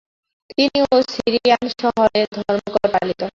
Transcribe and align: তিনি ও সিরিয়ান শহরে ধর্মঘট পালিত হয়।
তিনি 0.49 0.79
ও 0.85 0.95
সিরিয়ান 1.13 1.63
শহরে 1.73 2.21
ধর্মঘট 2.35 2.83
পালিত 2.93 3.19
হয়। 3.21 3.29